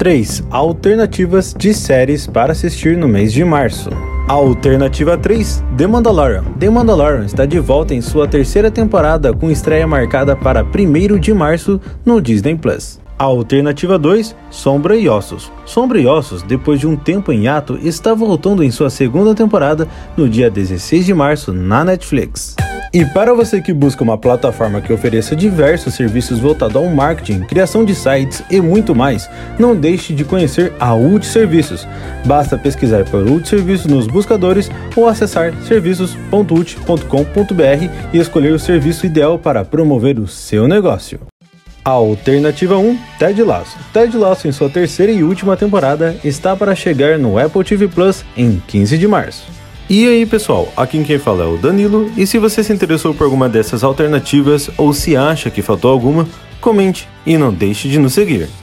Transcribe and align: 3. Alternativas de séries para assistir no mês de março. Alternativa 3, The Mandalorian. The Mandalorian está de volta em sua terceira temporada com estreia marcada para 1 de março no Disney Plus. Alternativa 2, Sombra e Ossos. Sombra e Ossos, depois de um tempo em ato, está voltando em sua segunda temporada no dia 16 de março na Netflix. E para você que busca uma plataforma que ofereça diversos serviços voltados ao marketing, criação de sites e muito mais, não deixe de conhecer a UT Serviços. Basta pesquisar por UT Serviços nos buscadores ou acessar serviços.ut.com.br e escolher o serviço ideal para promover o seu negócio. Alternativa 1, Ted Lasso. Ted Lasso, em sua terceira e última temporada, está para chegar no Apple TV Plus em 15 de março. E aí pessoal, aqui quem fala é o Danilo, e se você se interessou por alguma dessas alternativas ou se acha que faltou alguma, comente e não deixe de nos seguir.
3. 0.00 0.44
Alternativas 0.50 1.54
de 1.54 1.74
séries 1.74 2.26
para 2.26 2.52
assistir 2.52 2.96
no 2.96 3.06
mês 3.06 3.34
de 3.34 3.44
março. 3.44 3.90
Alternativa 4.26 5.18
3, 5.18 5.62
The 5.76 5.86
Mandalorian. 5.86 6.42
The 6.58 6.70
Mandalorian 6.70 7.26
está 7.26 7.44
de 7.44 7.58
volta 7.58 7.94
em 7.94 8.00
sua 8.00 8.26
terceira 8.26 8.70
temporada 8.70 9.34
com 9.34 9.50
estreia 9.50 9.86
marcada 9.86 10.34
para 10.34 10.64
1 10.64 11.18
de 11.18 11.34
março 11.34 11.78
no 12.02 12.18
Disney 12.18 12.56
Plus. 12.56 12.98
Alternativa 13.18 13.98
2, 13.98 14.34
Sombra 14.48 14.96
e 14.96 15.06
Ossos. 15.06 15.52
Sombra 15.66 16.00
e 16.00 16.06
Ossos, 16.06 16.42
depois 16.42 16.80
de 16.80 16.86
um 16.86 16.96
tempo 16.96 17.30
em 17.30 17.46
ato, 17.46 17.78
está 17.82 18.14
voltando 18.14 18.64
em 18.64 18.70
sua 18.70 18.88
segunda 18.88 19.34
temporada 19.34 19.86
no 20.16 20.26
dia 20.26 20.50
16 20.50 21.04
de 21.04 21.12
março 21.12 21.52
na 21.52 21.84
Netflix. 21.84 22.56
E 22.92 23.04
para 23.04 23.32
você 23.32 23.60
que 23.60 23.72
busca 23.72 24.02
uma 24.02 24.18
plataforma 24.18 24.80
que 24.80 24.92
ofereça 24.92 25.36
diversos 25.36 25.94
serviços 25.94 26.40
voltados 26.40 26.74
ao 26.74 26.88
marketing, 26.88 27.42
criação 27.42 27.84
de 27.84 27.94
sites 27.94 28.42
e 28.50 28.60
muito 28.60 28.96
mais, 28.96 29.30
não 29.60 29.76
deixe 29.76 30.12
de 30.12 30.24
conhecer 30.24 30.72
a 30.80 30.92
UT 30.92 31.24
Serviços. 31.24 31.86
Basta 32.24 32.58
pesquisar 32.58 33.04
por 33.04 33.22
UT 33.22 33.48
Serviços 33.48 33.86
nos 33.86 34.08
buscadores 34.08 34.68
ou 34.96 35.06
acessar 35.06 35.54
serviços.ut.com.br 35.62 37.90
e 38.12 38.18
escolher 38.18 38.52
o 38.52 38.58
serviço 38.58 39.06
ideal 39.06 39.38
para 39.38 39.64
promover 39.64 40.18
o 40.18 40.26
seu 40.26 40.66
negócio. 40.66 41.20
Alternativa 41.84 42.76
1, 42.76 42.98
Ted 43.20 43.40
Lasso. 43.44 43.78
Ted 43.92 44.16
Lasso, 44.16 44.48
em 44.48 44.52
sua 44.52 44.68
terceira 44.68 45.12
e 45.12 45.22
última 45.22 45.56
temporada, 45.56 46.16
está 46.24 46.56
para 46.56 46.74
chegar 46.74 47.18
no 47.18 47.38
Apple 47.38 47.62
TV 47.62 47.86
Plus 47.86 48.24
em 48.36 48.60
15 48.66 48.98
de 48.98 49.06
março. 49.06 49.59
E 49.90 50.06
aí 50.06 50.24
pessoal, 50.24 50.72
aqui 50.76 51.02
quem 51.02 51.18
fala 51.18 51.42
é 51.42 51.46
o 51.48 51.56
Danilo, 51.56 52.12
e 52.16 52.24
se 52.24 52.38
você 52.38 52.62
se 52.62 52.72
interessou 52.72 53.12
por 53.12 53.24
alguma 53.24 53.48
dessas 53.48 53.82
alternativas 53.82 54.70
ou 54.78 54.94
se 54.94 55.16
acha 55.16 55.50
que 55.50 55.62
faltou 55.62 55.90
alguma, 55.90 56.28
comente 56.60 57.08
e 57.26 57.36
não 57.36 57.52
deixe 57.52 57.88
de 57.88 57.98
nos 57.98 58.12
seguir. 58.12 58.48